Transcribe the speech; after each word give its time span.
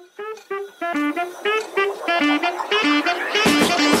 Thank 0.00 0.18
you. 3.82 3.97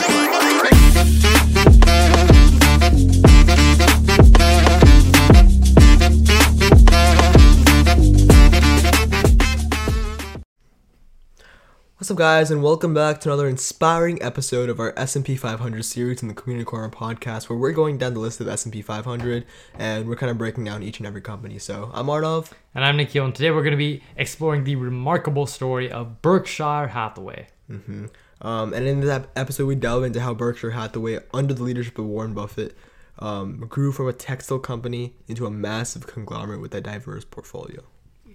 What's 11.98 12.12
up, 12.12 12.16
guys, 12.16 12.52
and 12.52 12.62
welcome 12.62 12.94
back 12.94 13.20
to 13.22 13.28
another 13.28 13.48
inspiring 13.48 14.22
episode 14.22 14.68
of 14.68 14.78
our 14.78 14.94
S&P 14.96 15.34
500 15.34 15.84
series 15.84 16.22
in 16.22 16.28
the 16.28 16.34
Community 16.34 16.64
Corner 16.64 16.88
podcast, 16.88 17.48
where 17.48 17.58
we're 17.58 17.72
going 17.72 17.98
down 17.98 18.14
the 18.14 18.20
list 18.20 18.40
of 18.40 18.46
S&P 18.46 18.82
500 18.82 19.44
and 19.76 20.06
we're 20.06 20.14
kind 20.14 20.30
of 20.30 20.38
breaking 20.38 20.62
down 20.62 20.84
each 20.84 20.98
and 20.98 21.08
every 21.08 21.20
company. 21.20 21.58
So 21.58 21.90
I'm 21.92 22.06
Arnav, 22.06 22.52
And 22.72 22.84
I'm 22.84 22.96
Nikhil, 22.96 23.24
and 23.24 23.34
today 23.34 23.50
we're 23.50 23.64
going 23.64 23.72
to 23.72 23.76
be 23.76 24.00
exploring 24.16 24.62
the 24.62 24.76
remarkable 24.76 25.44
story 25.44 25.90
of 25.90 26.22
Berkshire 26.22 26.86
Hathaway. 26.86 27.48
um, 27.68 28.72
and 28.72 28.86
in 28.86 29.00
this 29.00 29.26
episode 29.34 29.66
we 29.66 29.74
delve 29.74 30.04
into 30.04 30.20
how 30.20 30.34
Berkshire 30.34 30.70
Hathaway, 30.70 31.18
under 31.34 31.52
the 31.52 31.64
leadership 31.64 31.98
of 31.98 32.04
Warren 32.04 32.32
Buffett, 32.32 32.76
um, 33.18 33.58
grew 33.68 33.90
from 33.90 34.06
a 34.06 34.12
textile 34.12 34.60
company 34.60 35.16
into 35.26 35.46
a 35.46 35.50
massive 35.50 36.06
conglomerate 36.06 36.60
with 36.60 36.72
a 36.76 36.80
diverse 36.80 37.24
portfolio. 37.24 37.82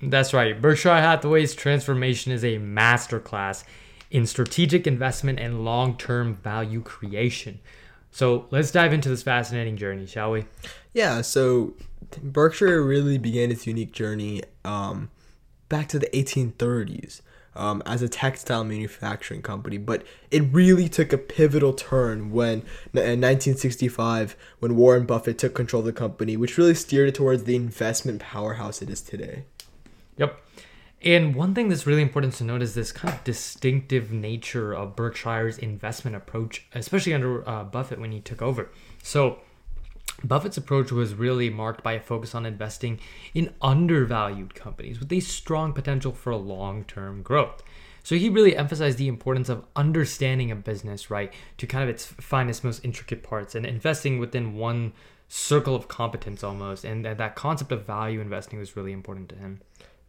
That's 0.10 0.34
right, 0.34 0.60
Berkshire 0.60 1.02
Hathaway's 1.02 1.56
transformation 1.56 2.32
is 2.32 2.44
a 2.44 2.58
masterclass 2.58 3.64
in 4.12 4.26
strategic 4.26 4.86
investment 4.86 5.40
and 5.40 5.64
long 5.64 5.98
term 5.98 6.36
value 6.36 6.82
creation. 6.82 7.60
So 8.12 8.46
let's 8.52 8.72
dive 8.72 8.94
into 8.94 9.10
this 9.10 9.24
fascinating 9.24 9.78
journey, 9.78 10.06
shall 10.06 10.32
we? 10.32 10.46
Yeah, 10.94 11.22
so 11.22 11.74
Berkshire 12.22 12.84
really 12.84 13.18
began 13.18 13.52
its 13.52 13.66
unique 13.66 13.92
journey 13.92 14.44
um, 14.64 15.10
back 15.70 15.88
to 15.90 16.00
the 16.00 16.08
1830s 16.08 17.22
um, 17.56 17.82
as 17.86 18.02
a 18.02 18.10
textile 18.10 18.64
manufacturing 18.64 19.42
company, 19.42 19.78
but 19.78 20.04
it 20.32 20.42
really 20.52 20.90
took 20.90 21.14
a 21.14 21.18
pivotal 21.18 21.74
turn 21.74 22.32
when 22.32 22.60
in 22.94 23.22
1965 23.22 24.36
when 24.60 24.76
Warren 24.76 25.06
Buffett 25.06 25.38
took 25.38 25.56
control 25.56 25.80
of 25.80 25.86
the 25.86 25.94
company, 25.94 26.38
which 26.38 26.58
really 26.58 26.76
steered 26.76 27.10
it 27.10 27.16
towards 27.16 27.46
the 27.46 27.56
investment 27.56 28.22
powerhouse 28.22 28.82
it 28.82 28.90
is 28.90 29.02
today. 29.02 29.46
Yep. 30.18 30.40
And 31.04 31.36
one 31.36 31.54
thing 31.54 31.68
that's 31.68 31.86
really 31.86 32.02
important 32.02 32.34
to 32.36 32.46
note 32.46 32.62
is 32.62 32.76
this 32.76 32.94
kind 32.94 33.14
of 33.14 33.24
distinctive 33.26 34.12
nature 34.12 34.74
of 34.74 34.96
Berkshire's 34.96 35.58
investment 35.58 36.16
approach, 36.16 36.66
especially 36.74 37.14
under 37.14 37.48
uh, 37.48 37.66
Buffett 37.66 38.00
when 38.00 38.14
he 38.14 38.22
took 38.22 38.42
over. 38.42 38.70
So, 39.02 39.40
Buffett's 40.24 40.58
approach 40.58 40.92
was 40.92 41.14
really 41.14 41.50
marked 41.50 41.84
by 41.84 41.94
a 41.94 42.00
focus 42.00 42.34
on 42.34 42.46
investing 42.46 43.00
in 43.34 43.54
undervalued 43.62 44.56
companies 44.56 45.00
with 45.00 45.12
a 45.12 45.20
strong 45.20 45.74
potential 45.74 46.14
for 46.14 46.34
long 46.36 46.86
term 46.86 47.22
growth. 47.22 47.64
So 48.04 48.16
he 48.16 48.30
really 48.30 48.56
emphasized 48.56 48.98
the 48.98 49.08
importance 49.08 49.48
of 49.50 49.66
understanding 49.76 50.52
a 50.52 50.56
business, 50.56 51.10
right, 51.10 51.34
to 51.58 51.68
kind 51.68 51.84
of 51.84 51.90
its 51.90 52.06
finest, 52.06 52.64
most 52.64 52.84
intricate 52.84 53.24
parts 53.24 53.56
and 53.56 53.66
investing 53.66 54.20
within 54.20 54.56
one 54.56 54.92
circle 55.30 55.76
of 55.76 55.88
competence 55.88 56.44
almost. 56.44 56.84
And 56.84 57.06
that 57.06 57.18
that 57.18 57.36
concept 57.36 57.72
of 57.72 57.86
value 57.86 58.20
investing 58.20 58.60
was 58.60 58.76
really 58.76 58.92
important 58.92 59.30
to 59.30 59.36
him. 59.36 59.62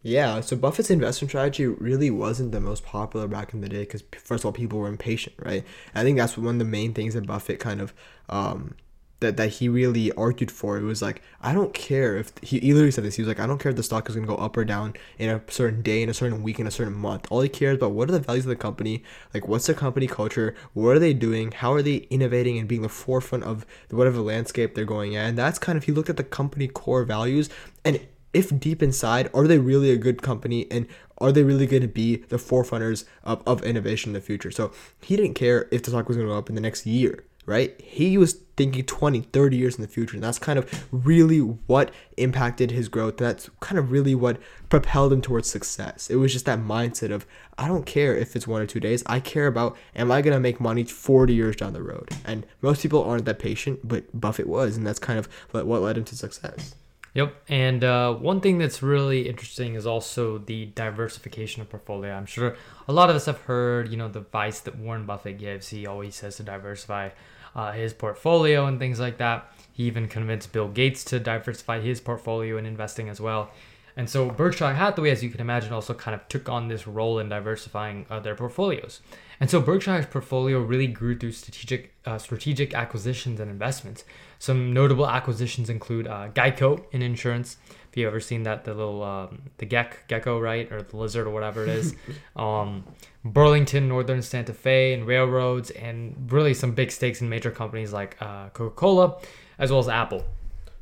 Yeah, 0.07 0.41
so 0.41 0.55
Buffett's 0.55 0.91
investment 0.91 1.31
strategy 1.31 1.67
really 1.67 2.11
wasn't 2.11 2.53
the 2.53 2.61
most 2.61 2.85
popular 2.85 3.27
back 3.27 3.55
in 3.55 3.63
the 3.63 3.71
day 3.71 3.81
because 3.81 4.05
first 4.23 4.43
of 4.43 4.47
all, 4.47 4.53
people 4.53 4.79
were 4.79 4.87
impatient, 4.89 5.35
right? 5.39 5.65
I 5.95 6.03
think 6.03 6.19
that's 6.19 6.37
one 6.37 6.57
of 6.57 6.59
the 6.59 6.67
main 6.67 6.93
things 6.93 7.15
that 7.15 7.27
Buffett 7.27 7.59
kind 7.59 7.81
of 7.81 7.95
um, 8.29 8.75
that 9.21 9.39
that 9.39 9.49
he 9.49 9.69
really 9.71 10.13
argued 10.13 10.51
for. 10.51 10.77
It 10.77 10.83
was 10.83 11.01
like 11.01 11.23
I 11.41 11.55
don't 11.55 11.73
care 11.73 12.19
if 12.19 12.33
he, 12.43 12.59
he 12.61 12.75
literally 12.75 12.91
said 12.91 13.05
this. 13.05 13.15
He 13.17 13.23
was 13.23 13.29
like, 13.29 13.41
I 13.41 13.47
don't 13.47 13.59
care 13.59 13.71
if 13.71 13.77
the 13.77 13.83
stock 13.83 14.07
is 14.11 14.15
gonna 14.15 14.27
go 14.27 14.37
up 14.37 14.59
or 14.59 14.65
down 14.67 14.93
in 15.19 15.31
a 15.31 15.41
certain 15.49 15.81
day, 15.81 16.03
in 16.03 16.11
a 16.11 16.15
certain 16.15 16.43
week, 16.43 16.61
in 16.61 16.67
a 16.67 16.71
certain 16.71 16.93
month. 16.95 17.27
All 17.31 17.41
he 17.41 17.49
cares 17.49 17.77
about 17.77 17.93
what 17.93 18.11
are 18.11 18.13
the 18.13 18.21
values 18.21 18.45
of 18.45 18.51
the 18.51 18.57
company, 18.57 19.03
like 19.33 19.49
what's 19.49 19.67
the 19.67 19.73
company 19.75 20.07
culture, 20.07 20.55
what 20.75 20.97
are 20.97 20.99
they 20.99 21.15
doing, 21.15 21.51
how 21.51 21.73
are 21.73 21.83
they 21.83 21.97
innovating 22.11 22.59
and 22.59 22.69
being 22.69 22.83
the 22.83 22.91
forefront 22.91 23.45
of 23.45 23.65
whatever 23.89 24.21
landscape 24.21 24.75
they're 24.75 24.85
going 24.85 25.17
at. 25.17 25.31
And 25.31 25.39
that's 25.39 25.59
kind 25.59 25.79
of 25.79 25.85
he 25.85 25.93
looked 25.93 26.11
at 26.11 26.19
the 26.19 26.25
company 26.25 26.69
core 26.69 27.05
values 27.05 27.49
and 27.87 28.01
if 28.35 28.59
deep 28.59 28.83
inside, 28.83 29.31
are 29.33 29.47
they 29.47 29.59
really 29.59 29.91
a 29.91 29.97
good 29.97 30.21
company 30.21 30.67
and 30.71 30.87
are 31.19 31.33
they 31.33 31.45
really 31.45 31.67
going 31.67 31.83
to 31.83 31.89
be 31.89 32.17
the 32.17 32.37
forefronters 32.37 33.05
of, 33.23 33.43
of 33.47 33.63
innovation 33.63 34.11
in 34.11 34.15
the 34.15 34.21
future? 34.21 34.51
So 34.51 34.73
he 35.01 35.17
didn't 35.17 35.35
care 35.35 35.69
if 35.71 35.83
the 35.83 35.91
stock 35.91 36.09
was 36.09 36.17
going 36.17 36.29
to 36.29 36.33
go 36.33 36.39
up 36.39 36.49
in 36.49 36.57
the 36.57 36.61
next 36.61 36.85
year, 36.87 37.25
right? 37.47 37.81
He 37.81 38.19
was 38.19 38.41
thinking 38.57 38.85
20, 38.85 39.21
30 39.21 39.57
years 39.57 39.77
in 39.77 39.83
the 39.83 39.89
future. 39.89 40.17
And 40.17 40.25
that's 40.25 40.39
kind 40.39 40.59
of 40.59 40.87
really 40.91 41.39
what 41.39 41.93
impacted 42.17 42.73
his 42.73 42.89
growth. 42.89 43.17
That's 43.17 43.49
kind 43.61 43.79
of 43.79 43.93
really 43.93 44.15
what 44.15 44.41
propelled 44.69 45.13
him 45.13 45.23
towards 45.23 45.49
success. 45.49 46.11
It 46.11 46.17
was 46.17 46.33
just 46.33 46.47
that 46.47 46.59
mindset 46.59 47.13
of, 47.13 47.27
I 47.57 47.69
don't 47.69 47.87
care 47.87 48.17
if 48.17 48.35
it's 48.35 48.47
one 48.47 48.61
or 48.61 48.67
two 48.67 48.81
days. 48.81 49.05
I 49.07 49.21
care 49.21 49.47
about, 49.47 49.77
am 49.95 50.11
I 50.11 50.21
going 50.21 50.35
to 50.35 50.41
make 50.41 50.61
money 50.61 50.85
40 50.85 51.33
years 51.33 51.57
down 51.57 51.73
the 51.73 51.83
road? 51.83 52.11
And 52.25 52.45
most 52.61 52.83
people 52.83 53.05
aren't 53.05 53.25
that 53.27 53.39
patient, 53.39 53.81
but 53.87 54.21
Buffett 54.21 54.49
was. 54.49 54.77
And 54.77 54.87
that's 54.87 54.99
kind 54.99 55.19
of 55.19 55.29
what 55.53 55.81
led 55.81 55.97
him 55.97 56.05
to 56.05 56.17
success. 56.17 56.75
Yep. 57.15 57.35
And 57.49 57.85
uh, 57.85 58.15
one 58.15 58.41
thing 58.41 58.59
that's 58.59 58.83
really 58.83 59.29
interesting 59.29 59.77
is 59.77 59.87
also 59.87 60.39
the 60.39 60.67
diversification 60.67 61.63
of 61.63 61.71
portfolio. 61.71 62.13
I'm 62.13 62.27
sure 62.27 62.57
a 62.89 62.93
lot 62.93 63.09
of 63.09 63.15
us 63.15 63.27
have 63.27 63.41
heard, 63.43 63.89
you 63.89 63.97
know, 63.97 64.09
the 64.09 64.19
advice 64.19 64.61
that 64.61 64.77
Warren 64.77 65.07
Buffett 65.07 65.39
gives. 65.39 65.69
He 65.69 65.87
always 65.87 66.17
says 66.17 66.37
to 66.37 66.43
diversify 66.43 67.11
uh, 67.55 67.71
his 67.71 67.93
portfolio 67.93 68.67
and 68.67 68.81
things 68.81 68.99
like 68.99 69.19
that. 69.19 69.53
He 69.73 69.85
even 69.85 70.09
convinced 70.09 70.53
Bill 70.53 70.69
Gates 70.69 71.05
to 71.05 71.21
diversify 71.21 71.81
his 71.81 72.01
portfolio 72.01 72.57
and 72.57 72.67
investing 72.67 73.09
as 73.09 73.21
well. 73.21 73.51
And 73.97 74.11
so 74.11 74.29
Berkshire 74.29 74.75
Hathaway, 74.75 75.11
as 75.11 75.23
you 75.23 75.31
can 75.31 75.41
imagine, 75.41 75.73
also 75.73 75.95
kind 75.95 76.15
of 76.15 76.27
took 76.29 76.49
on 76.49 76.69
this 76.69 76.87
role 76.87 77.19
in 77.19 77.29
diversifying 77.29 78.07
uh, 78.11 78.19
their 78.21 78.35
portfolios. 78.35 79.01
And 79.39 79.49
so 79.49 79.61
Berkshire's 79.61 80.07
portfolio 80.07 80.61
really 80.61 80.87
grew 80.87 81.17
through 81.17 81.33
strategic 81.33 81.95
uh, 82.05 82.19
strategic 82.19 82.75
acquisitions 82.75 83.41
and 83.41 83.51
investments. 83.51 84.05
Some 84.39 84.73
notable 84.73 85.09
acquisitions 85.09 85.71
include 85.71 86.07
uh, 86.07 86.29
Geico 86.29 86.85
in 86.93 87.03
insurance. 87.03 87.57
If 87.91 87.97
you 87.97 88.07
ever 88.07 88.21
seen 88.21 88.43
that, 88.43 88.65
the 88.65 88.75
little 88.75 89.03
um, 89.03 89.43
the 89.59 89.67
geck 89.67 90.09
gecko, 90.09 90.41
right, 90.41 90.71
or 90.73 90.83
the 90.83 90.97
lizard 90.97 91.27
or 91.27 91.31
whatever 91.31 91.63
it 91.63 91.69
is. 91.69 91.95
um, 92.37 92.85
Burlington, 93.25 93.89
Northern 93.89 94.21
Santa 94.21 94.53
Fe, 94.53 94.93
and 94.93 95.07
railroads, 95.07 95.71
and 95.71 96.31
really 96.31 96.55
some 96.55 96.73
big 96.73 96.91
stakes 96.91 97.21
in 97.21 97.29
major 97.29 97.51
companies 97.51 97.93
like 97.93 98.17
uh, 98.21 98.49
Coca 98.51 98.75
Cola, 98.75 99.19
as 99.59 99.71
well 99.71 99.79
as 99.79 99.89
Apple. 99.89 100.25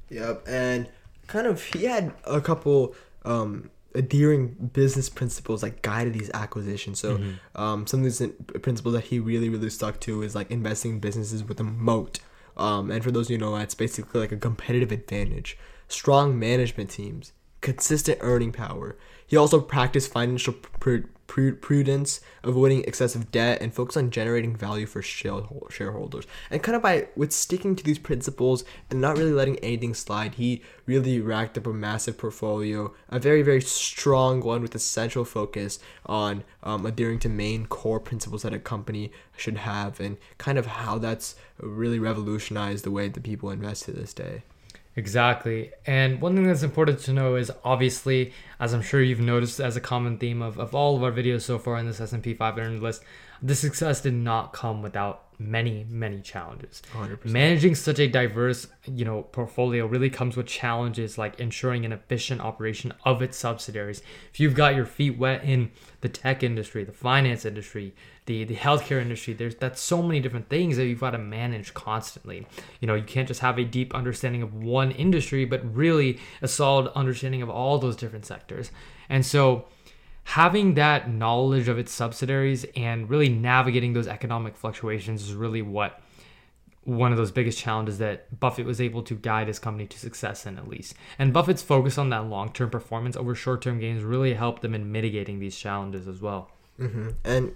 Yep, 0.08 0.44
and 0.48 0.88
kind 1.32 1.46
of 1.46 1.62
he 1.64 1.84
had 1.84 2.12
a 2.24 2.40
couple 2.40 2.94
um 3.24 3.70
adhering 3.94 4.48
business 4.72 5.08
principles 5.08 5.60
that 5.62 5.82
guided 5.82 6.14
these 6.14 6.30
acquisitions. 6.34 6.98
So 6.98 7.18
um 7.54 7.86
some 7.86 8.00
of 8.00 8.04
these 8.04 8.22
principles 8.60 8.94
that 8.94 9.04
he 9.04 9.18
really 9.18 9.48
really 9.48 9.70
stuck 9.70 9.98
to 10.00 10.22
is 10.22 10.34
like 10.34 10.50
investing 10.50 10.92
in 10.92 11.00
businesses 11.00 11.42
with 11.42 11.58
a 11.60 11.64
moat. 11.64 12.18
Um 12.56 12.90
and 12.90 13.02
for 13.02 13.10
those 13.10 13.30
you 13.30 13.38
know 13.38 13.56
it's 13.56 13.74
basically 13.74 14.20
like 14.20 14.32
a 14.32 14.36
competitive 14.36 14.92
advantage, 14.92 15.58
strong 15.88 16.38
management 16.38 16.90
teams, 16.90 17.32
consistent 17.62 18.18
earning 18.20 18.52
power. 18.52 18.96
He 19.26 19.36
also 19.36 19.60
practiced 19.62 20.12
financial 20.12 20.52
pr- 20.52 21.06
pr- 21.26 21.52
prudence, 21.52 22.20
avoiding 22.42 22.84
excessive 22.84 23.30
debt, 23.30 23.62
and 23.62 23.72
focused 23.72 23.96
on 23.96 24.10
generating 24.10 24.54
value 24.54 24.84
for 24.84 25.00
shareholders. 25.00 26.26
And 26.50 26.62
kind 26.62 26.76
of 26.76 26.82
by 26.82 27.08
with 27.16 27.32
sticking 27.32 27.74
to 27.76 27.82
these 27.82 27.98
principles 27.98 28.64
and 28.90 29.00
not 29.00 29.16
really 29.16 29.32
letting 29.32 29.58
anything 29.60 29.94
slide, 29.94 30.34
he 30.34 30.60
really 30.84 31.18
racked 31.20 31.56
up 31.56 31.66
a 31.66 31.72
massive 31.72 32.18
portfolio, 32.18 32.92
a 33.08 33.18
very 33.18 33.40
very 33.40 33.62
strong 33.62 34.40
one 34.40 34.60
with 34.60 34.74
a 34.74 34.78
central 34.78 35.24
focus 35.24 35.78
on 36.04 36.44
um, 36.62 36.84
adhering 36.84 37.20
to 37.20 37.30
main 37.30 37.64
core 37.64 38.00
principles 38.00 38.42
that 38.42 38.52
a 38.52 38.58
company 38.58 39.10
should 39.34 39.56
have, 39.56 39.98
and 39.98 40.18
kind 40.36 40.58
of 40.58 40.66
how 40.66 40.98
that's 40.98 41.36
really 41.58 41.98
revolutionized 41.98 42.84
the 42.84 42.90
way 42.90 43.08
that 43.08 43.22
people 43.22 43.50
invest 43.50 43.84
to 43.84 43.92
this 43.92 44.12
day. 44.12 44.42
Exactly. 44.94 45.72
And 45.86 46.20
one 46.20 46.34
thing 46.34 46.46
that's 46.46 46.62
important 46.62 46.98
to 47.00 47.12
know 47.12 47.36
is 47.36 47.50
obviously, 47.64 48.32
as 48.60 48.74
I'm 48.74 48.82
sure 48.82 49.02
you've 49.02 49.20
noticed 49.20 49.58
as 49.58 49.74
a 49.76 49.80
common 49.80 50.18
theme 50.18 50.42
of, 50.42 50.58
of 50.58 50.74
all 50.74 50.96
of 50.96 51.02
our 51.02 51.12
videos 51.12 51.42
so 51.42 51.58
far 51.58 51.78
in 51.78 51.86
this 51.86 52.00
S&P 52.00 52.34
500 52.34 52.80
list, 52.82 53.02
the 53.42 53.54
success 53.54 54.00
did 54.00 54.14
not 54.14 54.52
come 54.52 54.82
without 54.82 55.24
many, 55.38 55.84
many 55.88 56.20
challenges. 56.20 56.82
100%. 56.92 57.24
Managing 57.24 57.74
such 57.74 57.98
a 57.98 58.06
diverse, 58.06 58.68
you 58.86 59.04
know, 59.04 59.22
portfolio 59.22 59.86
really 59.86 60.10
comes 60.10 60.36
with 60.36 60.46
challenges 60.46 61.18
like 61.18 61.40
ensuring 61.40 61.84
an 61.84 61.92
efficient 61.92 62.40
operation 62.40 62.92
of 63.04 63.20
its 63.22 63.36
subsidiaries. 63.36 64.02
If 64.32 64.40
you've 64.40 64.54
got 64.54 64.76
your 64.76 64.86
feet 64.86 65.18
wet 65.18 65.42
in 65.44 65.72
the 66.00 66.08
tech 66.08 66.42
industry, 66.42 66.84
the 66.84 66.92
finance 66.92 67.44
industry, 67.44 67.94
the 68.26 68.44
the 68.44 68.54
healthcare 68.54 69.00
industry, 69.00 69.34
there's 69.34 69.56
that's 69.56 69.80
so 69.80 70.02
many 70.02 70.20
different 70.20 70.48
things 70.48 70.76
that 70.76 70.86
you've 70.86 71.00
got 71.00 71.10
to 71.10 71.18
manage 71.18 71.74
constantly. 71.74 72.46
You 72.80 72.86
know, 72.86 72.94
you 72.94 73.02
can't 73.02 73.26
just 73.26 73.40
have 73.40 73.58
a 73.58 73.64
deep 73.64 73.94
understanding 73.94 74.42
of 74.42 74.54
one 74.54 74.92
industry, 74.92 75.44
but 75.44 75.74
really 75.74 76.20
a 76.40 76.48
solid 76.48 76.92
understanding 76.94 77.42
of 77.42 77.50
all 77.50 77.78
those 77.78 77.96
different 77.96 78.26
sectors. 78.26 78.70
And 79.08 79.26
so 79.26 79.66
having 80.24 80.74
that 80.74 81.10
knowledge 81.10 81.68
of 81.68 81.78
its 81.78 81.92
subsidiaries 81.92 82.64
and 82.76 83.10
really 83.10 83.28
navigating 83.28 83.92
those 83.92 84.06
economic 84.06 84.56
fluctuations 84.56 85.22
is 85.22 85.34
really 85.34 85.62
what 85.62 86.00
one 86.84 87.12
of 87.12 87.18
those 87.18 87.30
biggest 87.30 87.58
challenges 87.58 87.98
that 87.98 88.40
Buffett 88.40 88.66
was 88.66 88.80
able 88.80 89.02
to 89.04 89.14
guide 89.14 89.46
his 89.46 89.58
company 89.58 89.86
to 89.86 89.98
success 89.98 90.46
in, 90.46 90.58
at 90.58 90.68
least. 90.68 90.94
And 91.18 91.32
Buffett's 91.32 91.62
focus 91.62 91.96
on 91.96 92.10
that 92.10 92.26
long 92.26 92.52
term 92.52 92.70
performance 92.70 93.16
over 93.16 93.34
short 93.34 93.62
term 93.62 93.78
gains 93.78 94.02
really 94.02 94.34
helped 94.34 94.62
them 94.62 94.74
in 94.74 94.90
mitigating 94.90 95.38
these 95.38 95.56
challenges 95.56 96.08
as 96.08 96.20
well. 96.20 96.50
Mm-hmm. 96.80 97.10
And 97.24 97.54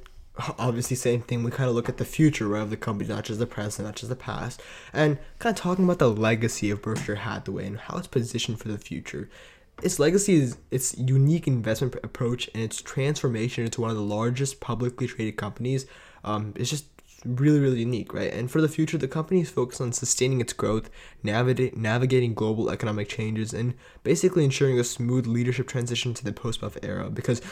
obviously, 0.59 0.97
same 0.97 1.23
thing. 1.23 1.43
We 1.43 1.51
kind 1.51 1.69
of 1.69 1.75
look 1.75 1.89
at 1.89 1.97
the 1.97 2.05
future 2.05 2.47
right, 2.47 2.63
of 2.63 2.71
the 2.71 2.77
company, 2.77 3.09
not 3.09 3.25
just 3.25 3.41
the 3.41 3.47
present, 3.47 3.87
not 3.87 3.97
just 3.97 4.11
the 4.11 4.17
past, 4.17 4.63
and 4.93 5.19
kind 5.39 5.57
of 5.57 5.61
talking 5.61 5.85
about 5.85 5.99
the 5.99 6.11
legacy 6.11 6.71
of 6.71 6.83
Berkshire 6.83 7.17
Hathaway 7.17 7.67
and 7.67 7.79
how 7.79 7.99
it's 7.99 8.07
positioned 8.07 8.61
for 8.61 8.69
the 8.69 8.79
future. 8.79 9.29
Its 9.83 9.99
legacy 9.99 10.35
is 10.35 10.57
its 10.71 10.97
unique 10.97 11.47
investment 11.47 11.95
approach 12.03 12.49
and 12.55 12.63
its 12.63 12.81
transformation 12.81 13.65
into 13.65 13.81
one 13.81 13.91
of 13.91 13.97
the 13.97 14.03
largest 14.03 14.61
publicly 14.61 15.07
traded 15.07 15.37
companies. 15.37 15.87
Um, 16.25 16.55
it's 16.57 16.71
just 16.71 16.87
really 17.25 17.59
really 17.59 17.81
unique 17.81 18.15
right 18.15 18.33
and 18.33 18.51
for 18.51 18.61
the 18.61 18.69
future 18.69 18.97
the 18.99 19.09
company 19.09 19.41
is 19.41 19.51
focused 19.51 19.81
on 19.81 19.91
sustaining 19.91 20.41
its 20.41 20.53
growth 20.53 20.89
navigate, 21.25 21.77
navigating 21.77 22.35
global 22.35 22.71
economic 22.71 23.09
changes 23.09 23.53
and 23.53 23.75
basically 24.05 24.45
ensuring 24.45 24.79
a 24.79 24.85
smooth 24.85 25.27
leadership 25.27 25.67
transition 25.67 26.15
to 26.15 26.25
the 26.25 26.33
post-buffett 26.33 26.85
era 26.85 27.11
because 27.11 27.43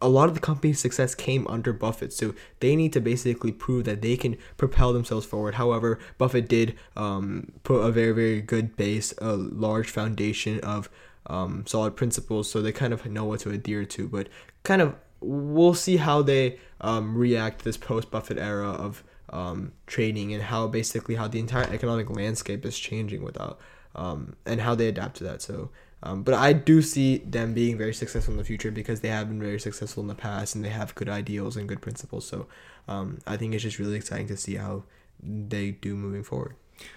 a 0.00 0.08
lot 0.08 0.28
of 0.28 0.34
the 0.34 0.40
company's 0.40 0.80
success 0.80 1.14
came 1.14 1.46
under 1.46 1.72
Buffett, 1.72 2.12
so 2.12 2.34
they 2.58 2.74
need 2.74 2.92
to 2.92 3.00
basically 3.00 3.52
prove 3.52 3.84
that 3.84 4.02
they 4.02 4.16
can 4.16 4.36
propel 4.56 4.92
themselves 4.92 5.24
forward. 5.24 5.54
However, 5.54 6.00
Buffett 6.18 6.48
did 6.48 6.76
um, 6.96 7.52
put 7.62 7.78
a 7.82 7.92
very, 7.92 8.10
very 8.10 8.42
good 8.42 8.76
base, 8.76 9.14
a 9.18 9.36
large 9.36 9.88
foundation 9.88 10.58
of 10.60 10.90
um, 11.26 11.64
solid 11.66 11.96
principles, 11.96 12.50
so 12.50 12.60
they 12.60 12.72
kind 12.72 12.92
of 12.92 13.06
know 13.06 13.24
what 13.24 13.40
to 13.40 13.50
adhere 13.50 13.84
to. 13.84 14.08
But 14.08 14.28
kind 14.62 14.82
of, 14.82 14.94
we'll 15.20 15.74
see 15.74 15.96
how 15.98 16.22
they 16.22 16.58
um, 16.80 17.16
react 17.16 17.60
to 17.60 17.64
this 17.64 17.76
post 17.76 18.10
Buffett 18.10 18.38
era 18.38 18.68
of 18.68 19.04
um, 19.30 19.72
trading 19.86 20.32
and 20.34 20.42
how 20.42 20.66
basically 20.66 21.14
how 21.14 21.26
the 21.28 21.38
entire 21.38 21.72
economic 21.72 22.10
landscape 22.10 22.64
is 22.64 22.78
changing 22.78 23.22
without 23.22 23.58
um, 23.94 24.36
and 24.46 24.60
how 24.60 24.74
they 24.74 24.88
adapt 24.88 25.16
to 25.16 25.24
that. 25.24 25.42
So, 25.42 25.70
um, 26.02 26.22
but 26.22 26.34
I 26.34 26.52
do 26.52 26.82
see 26.82 27.18
them 27.18 27.54
being 27.54 27.78
very 27.78 27.94
successful 27.94 28.32
in 28.32 28.38
the 28.38 28.44
future 28.44 28.70
because 28.70 29.00
they 29.00 29.08
have 29.08 29.28
been 29.28 29.40
very 29.40 29.60
successful 29.60 30.02
in 30.02 30.08
the 30.08 30.14
past 30.14 30.54
and 30.54 30.64
they 30.64 30.70
have 30.70 30.94
good 30.94 31.08
ideals 31.08 31.56
and 31.56 31.68
good 31.68 31.80
principles. 31.80 32.26
So, 32.26 32.46
um, 32.88 33.18
I 33.26 33.36
think 33.36 33.54
it's 33.54 33.62
just 33.62 33.78
really 33.78 33.96
exciting 33.96 34.26
to 34.28 34.36
see 34.36 34.56
how 34.56 34.84
they 35.22 35.70
do 35.70 35.94
moving 35.94 36.24
forward. 36.24 36.56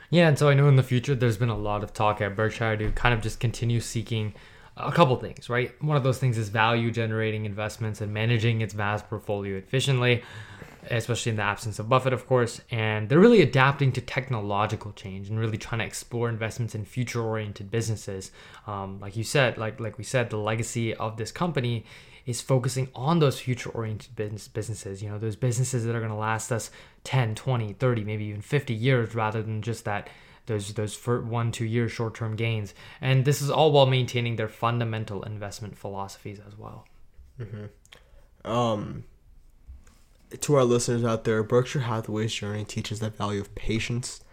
Yeah, 0.09 0.27
and 0.27 0.37
so 0.37 0.49
I 0.49 0.53
know 0.53 0.67
in 0.67 0.75
the 0.75 0.83
future 0.83 1.15
there's 1.15 1.37
been 1.37 1.49
a 1.49 1.57
lot 1.57 1.83
of 1.83 1.93
talk 1.93 2.21
at 2.21 2.35
Berkshire 2.35 2.77
to 2.77 2.91
kind 2.91 3.13
of 3.13 3.21
just 3.21 3.39
continue 3.39 3.79
seeking 3.79 4.33
a 4.77 4.91
couple 4.91 5.15
things, 5.15 5.49
right? 5.49 5.71
One 5.81 5.97
of 5.97 6.03
those 6.03 6.19
things 6.19 6.37
is 6.37 6.49
value 6.49 6.91
generating 6.91 7.45
investments 7.45 8.01
and 8.01 8.13
managing 8.13 8.61
its 8.61 8.73
vast 8.73 9.09
portfolio 9.09 9.57
efficiently 9.57 10.23
especially 10.91 11.31
in 11.31 11.35
the 11.35 11.43
absence 11.43 11.79
of 11.79 11.89
Buffett, 11.89 12.13
of 12.13 12.27
course. 12.27 12.61
And 12.71 13.09
they're 13.09 13.19
really 13.19 13.41
adapting 13.41 13.91
to 13.93 14.01
technological 14.01 14.91
change 14.93 15.29
and 15.29 15.39
really 15.39 15.57
trying 15.57 15.79
to 15.79 15.85
explore 15.85 16.29
investments 16.29 16.75
in 16.75 16.85
future-oriented 16.85 17.71
businesses. 17.71 18.31
Um, 18.67 18.99
like 18.99 19.15
you 19.15 19.23
said, 19.23 19.57
like 19.57 19.79
like 19.79 19.97
we 19.97 20.03
said, 20.03 20.29
the 20.29 20.37
legacy 20.37 20.93
of 20.93 21.17
this 21.17 21.31
company 21.31 21.85
is 22.25 22.41
focusing 22.41 22.89
on 22.95 23.19
those 23.19 23.39
future-oriented 23.39 24.15
business 24.15 24.47
businesses. 24.47 25.03
You 25.03 25.09
know, 25.09 25.17
those 25.17 25.35
businesses 25.35 25.85
that 25.85 25.95
are 25.95 25.99
going 25.99 26.11
to 26.11 26.17
last 26.17 26.51
us 26.51 26.71
10, 27.03 27.35
20, 27.35 27.73
30, 27.73 28.03
maybe 28.03 28.25
even 28.25 28.41
50 28.41 28.73
years, 28.73 29.13
rather 29.13 29.43
than 29.43 29.61
just 29.61 29.85
that 29.85 30.09
those 30.47 30.73
those 30.73 30.95
one 31.05 31.51
two 31.51 31.65
year 31.65 31.89
short 31.89 32.15
term 32.15 32.35
gains. 32.35 32.73
And 33.01 33.25
this 33.25 33.41
is 33.41 33.49
all 33.49 33.71
while 33.71 33.85
maintaining 33.85 34.35
their 34.35 34.47
fundamental 34.47 35.23
investment 35.23 35.77
philosophies 35.77 36.39
as 36.45 36.57
well. 36.57 36.87
Mm-hmm. 37.39 38.49
Um 38.49 39.05
to 40.41 40.55
our 40.55 40.63
listeners 40.63 41.03
out 41.03 41.23
there, 41.23 41.43
Berkshire 41.43 41.81
Hathaway's 41.81 42.33
journey 42.33 42.65
teaches 42.65 42.99
the 42.99 43.09
value 43.09 43.39
of 43.39 43.53
patience, 43.55 44.23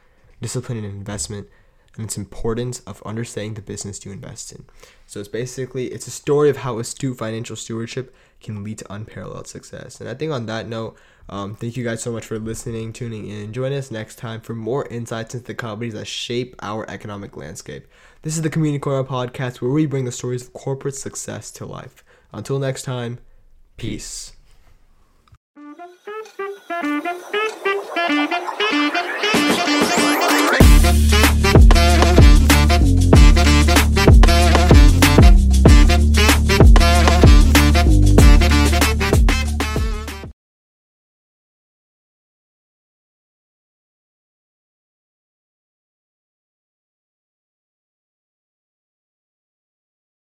discipline, 0.40 0.78
and 0.78 0.86
investment, 0.86 1.48
and 1.96 2.04
its 2.04 2.16
importance 2.16 2.80
of 2.80 3.02
understanding 3.04 3.54
the 3.54 3.62
business 3.62 4.04
you 4.04 4.12
invest 4.12 4.52
in. 4.52 4.64
So 5.06 5.20
it's 5.20 5.28
basically 5.28 5.86
it's 5.88 6.06
a 6.06 6.10
story 6.10 6.48
of 6.48 6.58
how 6.58 6.78
astute 6.78 7.18
financial 7.18 7.56
stewardship 7.56 8.14
can 8.40 8.64
lead 8.64 8.78
to 8.78 8.92
unparalleled 8.92 9.46
success. 9.46 10.00
And 10.00 10.08
I 10.08 10.14
think 10.14 10.32
on 10.32 10.46
that 10.46 10.66
note, 10.66 10.96
um, 11.28 11.54
thank 11.54 11.76
you 11.76 11.84
guys 11.84 12.02
so 12.02 12.12
much 12.12 12.24
for 12.24 12.38
listening, 12.38 12.92
tuning 12.92 13.28
in. 13.28 13.52
Join 13.52 13.72
us 13.72 13.90
next 13.90 14.16
time 14.16 14.40
for 14.40 14.54
more 14.54 14.86
insights 14.88 15.34
into 15.34 15.46
the 15.46 15.54
companies 15.54 15.94
that 15.94 16.06
shape 16.06 16.56
our 16.62 16.88
economic 16.90 17.36
landscape. 17.36 17.86
This 18.22 18.36
is 18.36 18.42
the 18.42 18.50
Community 18.50 18.80
Corner 18.80 19.08
podcast 19.08 19.60
where 19.60 19.70
we 19.70 19.86
bring 19.86 20.04
the 20.04 20.12
stories 20.12 20.42
of 20.42 20.52
corporate 20.52 20.96
success 20.96 21.50
to 21.52 21.66
life. 21.66 22.04
Until 22.32 22.58
next 22.58 22.82
time, 22.82 23.18
peace. 23.76 24.32
You. 30.92 31.22